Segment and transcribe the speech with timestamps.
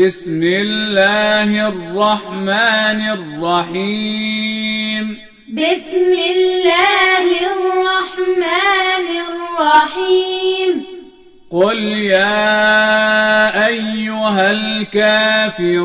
[0.00, 3.00] بسم الله الرحمن
[3.42, 5.18] الرحيم.
[5.48, 10.84] بسم الله الرحمن الرحيم.
[11.50, 15.80] قل يا أيها الكافرون.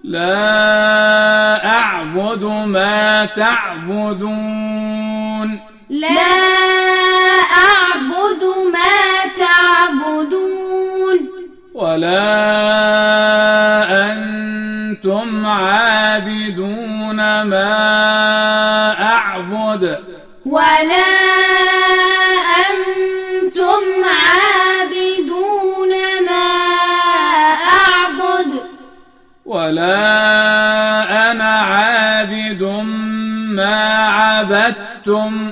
[0.04, 5.09] لا أعبد ما تعبدون.
[5.90, 6.08] لا
[7.68, 8.44] أعبد
[8.74, 11.30] ما تعبدون.
[11.74, 12.22] ولا
[14.12, 17.72] أنتم عابدون ما
[19.02, 20.00] أعبد.
[20.46, 21.10] ولا
[22.70, 25.94] أنتم عابدون
[26.26, 26.50] ما
[27.78, 28.52] أعبد.
[29.46, 30.02] ولا
[31.32, 32.64] أنا عابد
[33.56, 35.52] ما عبدتم.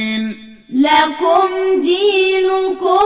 [0.73, 3.00] لكم دينكم